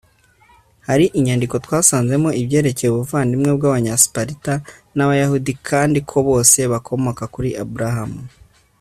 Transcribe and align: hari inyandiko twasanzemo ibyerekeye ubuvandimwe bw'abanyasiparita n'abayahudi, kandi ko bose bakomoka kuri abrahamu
hari 0.87 1.05
inyandiko 1.19 1.55
twasanzemo 1.65 2.29
ibyerekeye 2.41 2.89
ubuvandimwe 2.91 3.49
bw'abanyasiparita 3.57 4.53
n'abayahudi, 4.95 5.53
kandi 5.69 5.97
ko 6.09 6.17
bose 6.29 6.59
bakomoka 6.71 7.23
kuri 7.35 7.49
abrahamu 7.65 8.21